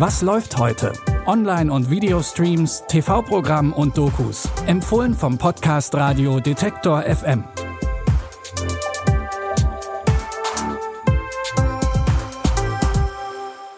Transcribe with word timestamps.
Was 0.00 0.22
läuft 0.22 0.56
heute? 0.56 0.94
Online- 1.26 1.70
und 1.70 1.90
Videostreams, 1.90 2.84
TV-Programm 2.88 3.74
und 3.74 3.98
Dokus. 3.98 4.48
Empfohlen 4.64 5.12
vom 5.12 5.36
Podcast 5.36 5.94
Radio 5.94 6.40
Detektor 6.40 7.02
FM. 7.02 7.44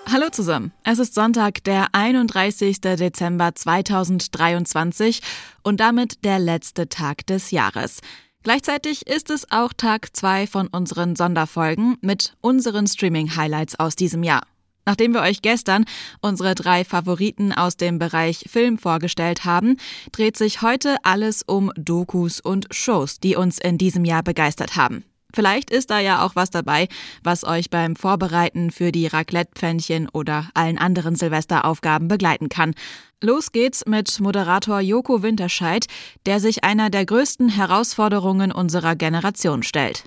Hallo 0.08 0.29
zusammen. 0.30 0.70
Es 0.84 1.00
ist 1.00 1.14
Sonntag, 1.14 1.64
der 1.64 1.88
31. 1.90 2.80
Dezember 2.80 3.57
2023 3.57 5.22
und 5.64 5.80
damit 5.80 6.25
der 6.25 6.39
letzte 6.39 6.89
Tag 6.89 7.26
des 7.26 7.50
Jahres. 7.50 7.98
Gleichzeitig 8.44 9.08
ist 9.08 9.29
es 9.30 9.50
auch 9.50 9.72
Tag 9.72 10.14
2 10.14 10.46
von 10.46 10.68
unseren 10.68 11.16
Sonderfolgen 11.16 11.96
mit 12.00 12.36
unseren 12.40 12.86
Streaming-Highlights 12.86 13.80
aus 13.80 13.96
diesem 13.96 14.22
Jahr. 14.22 14.43
Nachdem 14.85 15.14
wir 15.14 15.21
euch 15.21 15.43
gestern 15.43 15.85
unsere 16.21 16.54
drei 16.54 16.85
Favoriten 16.85 17.53
aus 17.53 17.77
dem 17.77 17.99
Bereich 17.99 18.46
Film 18.50 18.79
vorgestellt 18.79 19.45
haben, 19.45 19.77
dreht 20.11 20.36
sich 20.36 20.63
heute 20.63 20.96
alles 21.03 21.43
um 21.43 21.71
Dokus 21.77 22.41
und 22.41 22.67
Shows, 22.71 23.21
die 23.21 23.36
uns 23.36 23.58
in 23.58 23.79
diesem 23.79 24.05
Jahr 24.05 24.22
begeistert 24.22 24.77
haben. 24.77 25.05
Vielleicht 25.35 25.71
ist 25.71 25.91
da 25.91 25.99
ja 25.99 26.25
auch 26.25 26.36
was 26.36 26.50
dabei, 26.50 26.89
was 27.22 27.45
euch 27.45 27.71
beim 27.71 27.96
Vorbereiten 27.96 28.71
für 28.71 28.93
die 28.93 29.07
Raclette-Pfännchen 29.07 30.08
oder 30.13 30.50
allen 30.55 30.79
anderen 30.79 31.17
Silvesteraufgaben 31.17 32.08
begleiten 32.08 32.48
kann. 32.48 32.75
Los 33.22 33.53
geht's 33.53 33.86
mit 33.86 34.20
Moderator 34.20 34.80
Joko 34.80 35.22
Winterscheid, 35.22 35.86
der 36.27 36.41
sich 36.41 36.64
einer 36.64 36.91
der 36.91 37.06
größten 37.06 37.48
Herausforderungen 37.48 38.53
unserer 38.53 38.94
Generation 38.94 39.62
stellt. 39.62 40.05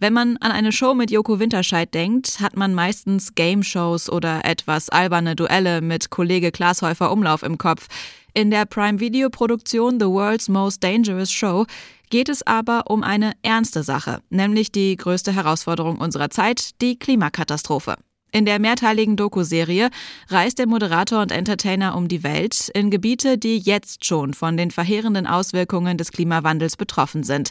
Wenn 0.00 0.12
man 0.12 0.36
an 0.36 0.52
eine 0.52 0.70
Show 0.70 0.94
mit 0.94 1.10
Joko 1.10 1.40
Winterscheid 1.40 1.92
denkt, 1.92 2.38
hat 2.38 2.56
man 2.56 2.72
meistens 2.72 3.34
Game-Shows 3.34 4.08
oder 4.08 4.44
etwas 4.44 4.90
alberne 4.90 5.34
Duelle 5.34 5.80
mit 5.80 6.10
Kollege 6.10 6.52
Glashäufer 6.52 7.10
Umlauf 7.10 7.42
im 7.42 7.58
Kopf. 7.58 7.88
In 8.32 8.52
der 8.52 8.64
Prime-Video-Produktion 8.64 9.98
The 9.98 10.06
World's 10.06 10.48
Most 10.48 10.84
Dangerous 10.84 11.32
Show 11.32 11.66
geht 12.10 12.28
es 12.28 12.46
aber 12.46 12.84
um 12.88 13.02
eine 13.02 13.32
ernste 13.42 13.82
Sache, 13.82 14.22
nämlich 14.30 14.70
die 14.70 14.94
größte 14.94 15.34
Herausforderung 15.34 15.98
unserer 15.98 16.30
Zeit, 16.30 16.80
die 16.80 16.96
Klimakatastrophe. 16.96 17.96
In 18.30 18.44
der 18.44 18.60
mehrteiligen 18.60 19.16
Doku-Serie 19.16 19.90
reist 20.28 20.60
der 20.60 20.68
Moderator 20.68 21.22
und 21.22 21.32
Entertainer 21.32 21.96
um 21.96 22.06
die 22.06 22.22
Welt 22.22 22.70
in 22.72 22.90
Gebiete, 22.90 23.36
die 23.36 23.58
jetzt 23.58 24.04
schon 24.04 24.32
von 24.32 24.56
den 24.56 24.70
verheerenden 24.70 25.26
Auswirkungen 25.26 25.98
des 25.98 26.12
Klimawandels 26.12 26.76
betroffen 26.76 27.24
sind. 27.24 27.50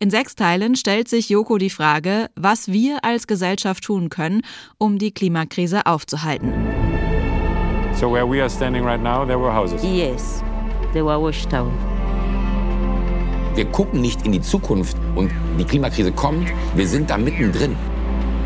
In 0.00 0.10
sechs 0.10 0.36
Teilen 0.36 0.76
stellt 0.76 1.08
sich 1.08 1.28
Joko 1.28 1.58
die 1.58 1.70
Frage, 1.70 2.28
was 2.36 2.68
wir 2.68 3.04
als 3.04 3.26
Gesellschaft 3.26 3.82
tun 3.82 4.10
können, 4.10 4.42
um 4.78 4.96
die 4.96 5.10
Klimakrise 5.10 5.86
aufzuhalten. 5.86 6.52
So 7.94 8.12
where 8.12 8.24
we 8.24 8.40
are 8.40 8.48
standing 8.48 8.84
right 8.84 9.02
now, 9.02 9.24
there 9.24 9.40
were 9.40 9.52
houses. 9.52 9.82
Yes, 9.82 10.40
they 10.92 11.02
were 11.02 11.20
washed 11.20 11.52
out. 11.52 11.72
Wir 13.56 13.64
gucken 13.64 14.00
nicht 14.00 14.24
in 14.24 14.30
die 14.30 14.40
Zukunft 14.40 14.96
und 15.16 15.32
die 15.58 15.64
Klimakrise 15.64 16.12
kommt, 16.12 16.48
wir 16.76 16.86
sind 16.86 17.10
da 17.10 17.18
mittendrin. 17.18 17.74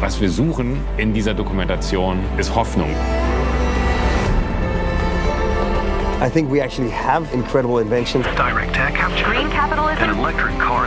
Was 0.00 0.22
wir 0.22 0.31
suchen 0.31 0.78
in 0.97 1.12
dieser 1.12 1.34
Dokumentation 1.34 2.19
ist 2.39 2.55
Hoffnung. 2.55 2.89
I 6.23 6.31
think 6.31 6.53
we 6.53 6.61
actually 6.61 6.91
have 6.91 7.27
incredible 7.34 7.78
inventions. 7.78 8.25
Direct 8.37 8.77
air 8.77 8.92
capture. 8.92 9.25
Green 9.25 9.51
capitalism. 9.51 10.05
An 10.05 10.19
electric 10.20 10.56
car. 10.56 10.87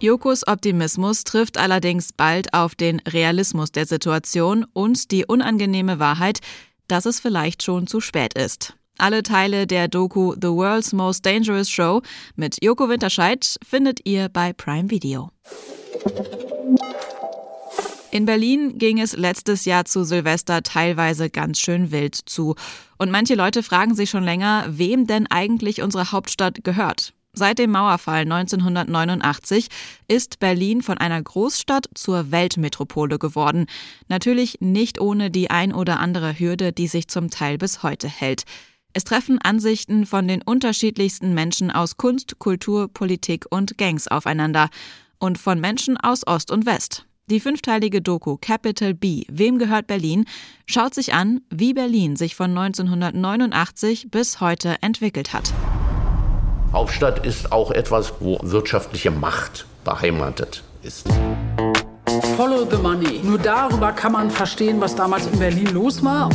Jokos 0.00 0.44
Optimismus 0.48 1.22
trifft 1.22 1.56
allerdings 1.56 2.12
bald 2.12 2.52
auf 2.52 2.74
den 2.74 3.00
Realismus 3.06 3.70
der 3.70 3.86
Situation 3.86 4.66
und 4.72 5.12
die 5.12 5.24
unangenehme 5.24 6.00
Wahrheit, 6.00 6.40
dass 6.88 7.06
es 7.06 7.20
vielleicht 7.20 7.62
schon 7.62 7.86
zu 7.86 8.00
spät 8.00 8.34
ist. 8.34 8.74
Alle 8.98 9.22
Teile 9.22 9.68
der 9.68 9.86
Doku 9.86 10.34
The 10.34 10.48
World's 10.48 10.92
Most 10.92 11.24
Dangerous 11.24 11.70
Show 11.70 12.02
mit 12.34 12.56
Joko 12.60 12.88
Winterscheid 12.88 13.56
findet 13.64 14.00
ihr 14.04 14.28
bei 14.28 14.52
Prime 14.52 14.90
Video. 14.90 15.30
In 18.10 18.24
Berlin 18.24 18.78
ging 18.78 19.00
es 19.00 19.16
letztes 19.16 19.66
Jahr 19.66 19.84
zu 19.84 20.02
Silvester 20.02 20.62
teilweise 20.62 21.28
ganz 21.28 21.60
schön 21.60 21.90
wild 21.90 22.14
zu. 22.14 22.54
Und 22.96 23.10
manche 23.10 23.34
Leute 23.34 23.62
fragen 23.62 23.94
sich 23.94 24.08
schon 24.08 24.24
länger, 24.24 24.64
wem 24.66 25.06
denn 25.06 25.26
eigentlich 25.26 25.82
unsere 25.82 26.10
Hauptstadt 26.10 26.64
gehört. 26.64 27.12
Seit 27.34 27.58
dem 27.58 27.70
Mauerfall 27.70 28.22
1989 28.22 29.68
ist 30.08 30.38
Berlin 30.40 30.80
von 30.80 30.96
einer 30.96 31.22
Großstadt 31.22 31.90
zur 31.94 32.30
Weltmetropole 32.30 33.18
geworden. 33.18 33.66
Natürlich 34.08 34.56
nicht 34.60 35.00
ohne 35.00 35.30
die 35.30 35.50
ein 35.50 35.74
oder 35.74 36.00
andere 36.00 36.38
Hürde, 36.38 36.72
die 36.72 36.88
sich 36.88 37.08
zum 37.08 37.28
Teil 37.28 37.58
bis 37.58 37.82
heute 37.82 38.08
hält. 38.08 38.44
Es 38.94 39.04
treffen 39.04 39.38
Ansichten 39.38 40.06
von 40.06 40.26
den 40.26 40.40
unterschiedlichsten 40.40 41.34
Menschen 41.34 41.70
aus 41.70 41.98
Kunst, 41.98 42.38
Kultur, 42.38 42.88
Politik 42.88 43.44
und 43.50 43.76
Gangs 43.76 44.08
aufeinander. 44.08 44.70
Und 45.18 45.36
von 45.36 45.60
Menschen 45.60 45.98
aus 45.98 46.26
Ost 46.26 46.50
und 46.50 46.64
West. 46.64 47.07
Die 47.30 47.40
fünfteilige 47.40 48.00
Doku 48.00 48.38
Capital 48.40 48.94
B, 48.94 49.24
Wem 49.28 49.58
gehört 49.58 49.86
Berlin, 49.86 50.24
schaut 50.64 50.94
sich 50.94 51.12
an, 51.12 51.42
wie 51.50 51.74
Berlin 51.74 52.16
sich 52.16 52.34
von 52.34 52.56
1989 52.56 54.10
bis 54.10 54.40
heute 54.40 54.76
entwickelt 54.80 55.34
hat. 55.34 55.52
Hauptstadt 56.72 57.26
ist 57.26 57.52
auch 57.52 57.70
etwas, 57.70 58.14
wo 58.20 58.38
wirtschaftliche 58.42 59.10
Macht 59.10 59.66
beheimatet 59.84 60.62
ist. 60.82 61.06
Follow 62.38 62.66
the 62.70 62.78
money. 62.78 63.20
Nur 63.22 63.38
darüber 63.38 63.92
kann 63.92 64.12
man 64.12 64.30
verstehen, 64.30 64.80
was 64.80 64.94
damals 64.94 65.26
in 65.26 65.38
Berlin 65.38 65.68
los 65.74 66.02
war. 66.02 66.30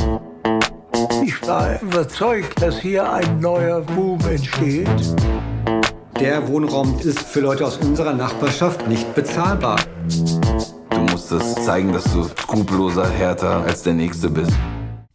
Ich 1.23 1.41
war 1.47 1.81
überzeugt, 1.81 2.61
dass 2.61 2.79
hier 2.79 3.11
ein 3.11 3.39
neuer 3.39 3.81
Boom 3.81 4.19
entsteht. 4.29 4.87
Der 6.19 6.47
Wohnraum 6.47 6.99
ist 6.99 7.19
für 7.19 7.39
Leute 7.39 7.65
aus 7.65 7.77
unserer 7.77 8.13
Nachbarschaft 8.13 8.87
nicht 8.87 9.15
bezahlbar. 9.15 9.77
Zeigen, 11.73 11.91
dass 11.91 12.03
du 12.03 12.23
skrupelloser, 12.23 13.09
härter 13.09 13.63
als 13.63 13.81
der 13.81 13.95
Nächste 13.95 14.29
bist. 14.29 14.51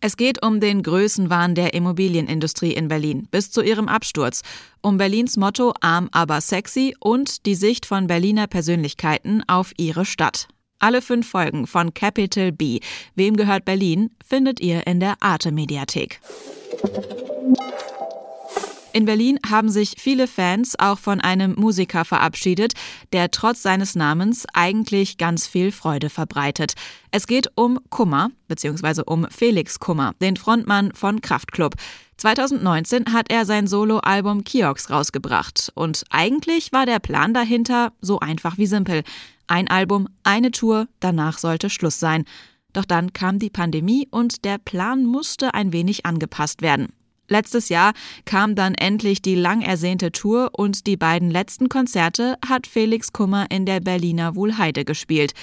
Es 0.01 0.17
geht 0.17 0.45
um 0.45 0.59
den 0.59 0.83
Größenwahn 0.83 1.55
der 1.55 1.73
Immobilienindustrie 1.73 2.73
in 2.73 2.89
Berlin 2.89 3.29
bis 3.31 3.53
zu 3.53 3.63
ihrem 3.63 3.87
Absturz, 3.87 4.43
um 4.81 4.97
Berlins 4.97 5.37
Motto 5.37 5.73
arm 5.81 6.09
aber 6.11 6.41
sexy 6.41 6.97
und 6.99 7.47
die 7.47 7.55
Sicht 7.55 7.87
von 7.87 8.09
Berliner 8.09 8.49
Persönlichkeiten 8.49 9.45
auf 9.47 9.71
ihre 9.77 10.05
Stadt. 10.05 10.49
Alle 10.81 11.01
fünf 11.01 11.31
Folgen 11.31 11.69
von 11.69 11.95
Capital 11.95 12.51
B, 12.51 12.81
Wem 13.15 13.37
gehört 13.37 13.65
Berlin, 13.65 14.11
findet 14.27 14.59
ihr 14.59 14.85
in 14.85 14.99
der 14.99 15.15
Arte 15.21 15.53
Mediathek. 15.53 16.21
In 18.99 19.05
Berlin 19.05 19.39
haben 19.49 19.69
sich 19.69 19.95
viele 19.97 20.27
Fans 20.27 20.77
auch 20.77 20.99
von 20.99 21.21
einem 21.21 21.55
Musiker 21.55 22.05
verabschiedet, 22.05 22.73
der 23.13 23.31
trotz 23.31 23.63
seines 23.63 23.95
Namens 23.95 24.45
eigentlich 24.55 25.19
ganz 25.19 25.47
viel 25.47 25.71
Freude 25.71 26.11
verbreitet. 26.11 26.73
Es 27.13 27.29
geht 27.29 27.49
um 27.55 27.79
Kummer, 27.91 28.33
beziehungsweise 28.49 29.05
um 29.05 29.29
Felix 29.31 29.79
Kummer, 29.79 30.15
den 30.21 30.37
Frontmann 30.37 30.91
von 30.95 31.21
Kraftklub. 31.21 31.75
2019 32.17 33.13
hat 33.13 33.31
er 33.31 33.45
sein 33.47 33.69
Soloalbum 33.69 34.43
Kiox 34.43 34.91
rausgebracht. 34.91 35.71
Und 35.77 36.03
eigentlich 36.11 36.73
war 36.73 36.85
der 36.85 36.99
Plan 36.99 37.33
dahinter 37.33 37.93
so 38.01 38.19
einfach 38.19 38.59
wie 38.59 38.67
simpel. 38.67 39.05
Ein 39.47 39.69
Album, 39.69 40.09
eine 40.25 40.51
Tour, 40.51 40.89
danach 40.99 41.39
sollte 41.39 41.71
Schluss 41.71 42.01
sein. 42.01 42.25
Doch 42.73 42.85
dann 42.85 43.13
kam 43.13 43.39
die 43.39 43.51
Pandemie 43.51 44.09
und 44.11 44.45
der 44.45 44.59
Plan 44.59 45.05
musste 45.07 45.55
ein 45.55 45.73
wenig 45.73 46.05
angepasst 46.05 46.63
werden. 46.63 46.89
Letztes 47.29 47.69
Jahr 47.69 47.93
kam 48.25 48.55
dann 48.55 48.75
endlich 48.75 49.21
die 49.21 49.35
lang 49.35 49.61
ersehnte 49.61 50.13
Tour 50.13 50.51
und 50.57 50.87
die 50.87 50.97
beiden 50.97 51.31
letzten 51.31 51.69
Konzerte 51.69 52.37
hat 52.47 52.67
Felix 52.67 53.13
Kummer 53.13 53.51
in 53.51 53.67
der 53.67 53.81
Berliner 53.81 54.35
Wuhlheide 54.35 54.85
gespielt. 54.85 55.35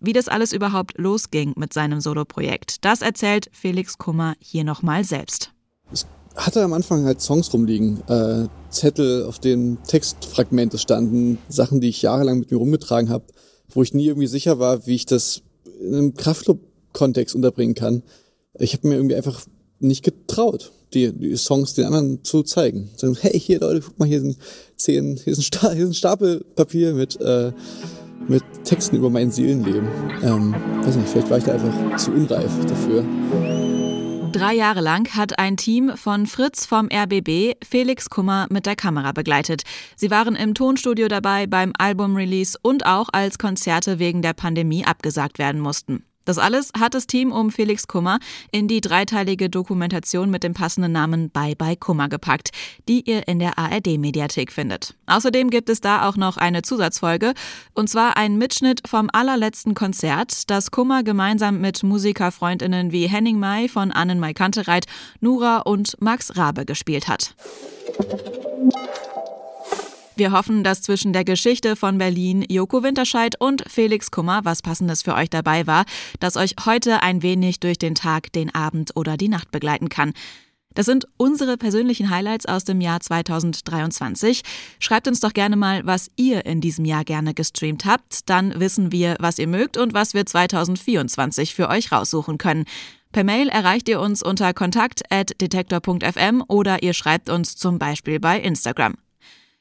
Wie 0.00 0.12
das 0.12 0.28
alles 0.28 0.52
überhaupt 0.52 0.98
losging 0.98 1.52
mit 1.56 1.72
seinem 1.72 2.00
Soloprojekt, 2.00 2.84
das 2.84 3.02
erzählt 3.02 3.50
Felix 3.52 3.98
Kummer 3.98 4.34
hier 4.38 4.64
nochmal 4.64 5.04
selbst. 5.04 5.52
Ich 5.92 6.04
hatte 6.34 6.62
am 6.62 6.72
Anfang 6.72 7.04
halt 7.04 7.20
Songs 7.20 7.52
rumliegen, 7.52 8.02
äh, 8.08 8.48
Zettel, 8.70 9.24
auf 9.24 9.38
denen 9.38 9.82
Textfragmente 9.84 10.78
standen, 10.78 11.38
Sachen, 11.48 11.80
die 11.80 11.88
ich 11.88 12.02
jahrelang 12.02 12.40
mit 12.40 12.50
mir 12.50 12.56
rumgetragen 12.56 13.10
habe, 13.10 13.24
wo 13.68 13.82
ich 13.82 13.94
nie 13.94 14.06
irgendwie 14.06 14.26
sicher 14.26 14.58
war, 14.58 14.86
wie 14.86 14.94
ich 14.94 15.06
das 15.06 15.42
in 15.80 15.94
einem 15.94 16.14
Kraftclub-Kontext 16.14 17.34
unterbringen 17.34 17.74
kann. 17.74 18.02
Ich 18.58 18.72
habe 18.72 18.88
mir 18.88 18.96
irgendwie 18.96 19.16
einfach 19.16 19.42
nicht 19.88 20.04
getraut 20.04 20.72
die, 20.94 21.12
die 21.12 21.36
Songs 21.36 21.74
den 21.74 21.86
anderen 21.86 22.24
zu 22.24 22.42
zeigen. 22.42 22.88
Sagen, 22.96 23.16
hey, 23.20 23.38
hier 23.38 23.60
Leute, 23.60 23.80
guck 23.80 23.98
mal, 23.98 24.08
hier 24.08 24.20
sind 24.20 24.36
zehn, 24.76 25.16
hier 25.22 25.32
ist 25.32 25.64
ein, 25.64 25.74
hier 25.74 25.88
ist 25.88 25.96
Stapel 25.96 26.44
Papier 26.54 26.94
mit, 26.94 27.20
äh, 27.20 27.52
mit 28.28 28.42
Texten 28.64 28.96
über 28.96 29.10
mein 29.10 29.30
Seelenleben. 29.30 29.88
Ähm, 30.22 30.54
weiß 30.82 30.96
nicht, 30.96 31.08
vielleicht 31.08 31.30
war 31.30 31.38
ich 31.38 31.44
da 31.44 31.52
einfach 31.52 31.96
zu 31.96 32.12
unreif 32.12 32.50
dafür. 32.66 33.04
Drei 34.32 34.54
Jahre 34.54 34.80
lang 34.80 35.08
hat 35.14 35.38
ein 35.38 35.56
Team 35.56 35.92
von 35.94 36.26
Fritz 36.26 36.66
vom 36.66 36.88
RBB 36.92 37.54
Felix 37.64 38.10
Kummer 38.10 38.48
mit 38.50 38.66
der 38.66 38.74
Kamera 38.74 39.12
begleitet. 39.12 39.62
Sie 39.94 40.10
waren 40.10 40.34
im 40.34 40.54
Tonstudio 40.54 41.06
dabei 41.06 41.46
beim 41.46 41.72
Album-Release 41.78 42.58
und 42.60 42.84
auch 42.84 43.08
als 43.12 43.38
Konzerte 43.38 44.00
wegen 44.00 44.22
der 44.22 44.32
Pandemie 44.32 44.84
abgesagt 44.84 45.38
werden 45.38 45.60
mussten. 45.60 46.04
Das 46.24 46.38
alles 46.38 46.70
hat 46.78 46.94
das 46.94 47.06
Team 47.06 47.32
um 47.32 47.50
Felix 47.50 47.86
Kummer 47.86 48.18
in 48.50 48.68
die 48.68 48.80
dreiteilige 48.80 49.50
Dokumentation 49.50 50.30
mit 50.30 50.42
dem 50.42 50.54
passenden 50.54 50.92
Namen 50.92 51.30
Bye 51.30 51.56
Bye 51.56 51.76
Kummer 51.76 52.08
gepackt, 52.08 52.50
die 52.88 53.02
ihr 53.08 53.28
in 53.28 53.38
der 53.38 53.58
ARD-Mediathek 53.58 54.52
findet. 54.52 54.94
Außerdem 55.06 55.50
gibt 55.50 55.68
es 55.68 55.80
da 55.80 56.08
auch 56.08 56.16
noch 56.16 56.36
eine 56.36 56.62
Zusatzfolge, 56.62 57.34
und 57.74 57.88
zwar 57.88 58.16
ein 58.16 58.38
Mitschnitt 58.38 58.82
vom 58.86 59.08
allerletzten 59.12 59.74
Konzert, 59.74 60.50
das 60.50 60.70
Kummer 60.70 61.02
gemeinsam 61.02 61.60
mit 61.60 61.82
Musikerfreundinnen 61.82 62.92
wie 62.92 63.06
Henning 63.06 63.38
May 63.38 63.68
von 63.68 63.92
Annen 63.92 64.20
May 64.20 64.34
Kantereit, 64.34 64.86
Nura 65.20 65.58
und 65.58 66.00
Max 66.00 66.36
Rabe 66.36 66.64
gespielt 66.64 67.08
hat. 67.08 67.34
Wir 70.16 70.30
hoffen, 70.30 70.62
dass 70.62 70.80
zwischen 70.80 71.12
der 71.12 71.24
Geschichte 71.24 71.74
von 71.74 71.98
Berlin, 71.98 72.44
Joko 72.48 72.84
Winterscheid 72.84 73.34
und 73.40 73.64
Felix 73.68 74.12
Kummer 74.12 74.44
was 74.44 74.62
Passendes 74.62 75.02
für 75.02 75.14
euch 75.14 75.28
dabei 75.28 75.66
war, 75.66 75.84
das 76.20 76.36
euch 76.36 76.54
heute 76.64 77.02
ein 77.02 77.22
wenig 77.22 77.58
durch 77.58 77.78
den 77.78 77.96
Tag, 77.96 78.32
den 78.32 78.54
Abend 78.54 78.92
oder 78.94 79.16
die 79.16 79.28
Nacht 79.28 79.50
begleiten 79.50 79.88
kann. 79.88 80.12
Das 80.74 80.86
sind 80.86 81.06
unsere 81.16 81.56
persönlichen 81.56 82.10
Highlights 82.10 82.46
aus 82.46 82.64
dem 82.64 82.80
Jahr 82.80 83.00
2023. 83.00 84.42
Schreibt 84.78 85.08
uns 85.08 85.20
doch 85.20 85.32
gerne 85.32 85.56
mal, 85.56 85.84
was 85.84 86.10
ihr 86.16 86.46
in 86.46 86.60
diesem 86.60 86.84
Jahr 86.84 87.04
gerne 87.04 87.34
gestreamt 87.34 87.84
habt. 87.84 88.28
Dann 88.28 88.58
wissen 88.60 88.92
wir, 88.92 89.16
was 89.20 89.38
ihr 89.38 89.48
mögt 89.48 89.76
und 89.76 89.94
was 89.94 90.14
wir 90.14 90.26
2024 90.26 91.54
für 91.54 91.68
euch 91.68 91.90
raussuchen 91.92 92.38
können. 92.38 92.64
Per 93.12 93.24
Mail 93.24 93.48
erreicht 93.48 93.88
ihr 93.88 94.00
uns 94.00 94.22
unter 94.22 94.52
kontakt.detektor.fm 94.52 96.42
oder 96.48 96.82
ihr 96.82 96.94
schreibt 96.94 97.30
uns 97.30 97.54
zum 97.54 97.78
Beispiel 97.78 98.18
bei 98.18 98.40
Instagram. 98.40 98.94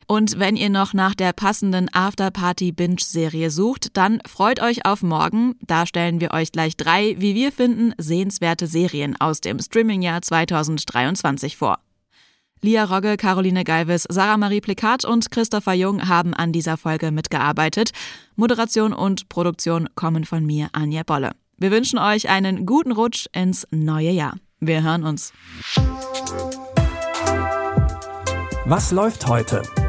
Und 0.07 0.39
wenn 0.39 0.55
ihr 0.55 0.69
noch 0.69 0.93
nach 0.93 1.15
der 1.15 1.33
passenden 1.33 1.89
Afterparty-Binge-Serie 1.93 3.49
sucht, 3.49 3.95
dann 3.97 4.19
freut 4.27 4.61
euch 4.61 4.85
auf 4.85 5.03
morgen. 5.03 5.55
Da 5.61 5.85
stellen 5.85 6.21
wir 6.21 6.31
euch 6.31 6.51
gleich 6.51 6.77
drei, 6.77 7.15
wie 7.19 7.35
wir 7.35 7.51
finden, 7.51 7.93
sehenswerte 7.97 8.67
Serien 8.67 9.19
aus 9.19 9.41
dem 9.41 9.59
Streamingjahr 9.59 10.21
2023 10.21 11.57
vor. 11.57 11.79
Lia 12.61 12.85
Rogge, 12.85 13.17
Caroline 13.17 13.65
Galvis, 13.65 14.05
Sarah 14.09 14.37
Marie 14.37 14.61
Plikat 14.61 15.03
und 15.03 15.31
Christopher 15.31 15.73
Jung 15.73 16.07
haben 16.07 16.33
an 16.33 16.53
dieser 16.53 16.77
Folge 16.77 17.11
mitgearbeitet. 17.11 17.91
Moderation 18.37 18.93
und 18.93 19.27
Produktion 19.27 19.89
kommen 19.95 20.23
von 20.23 20.45
mir, 20.45 20.69
Anja 20.71 21.03
Bolle. 21.03 21.31
Wir 21.57 21.71
wünschen 21.71 21.99
euch 21.99 22.29
einen 22.29 22.65
guten 22.65 22.93
Rutsch 22.93 23.27
ins 23.33 23.67
neue 23.71 24.11
Jahr. 24.11 24.37
Wir 24.61 24.81
hören 24.81 25.03
uns. 25.03 25.33
Was 28.65 28.91
läuft 28.93 29.27
heute? 29.27 29.61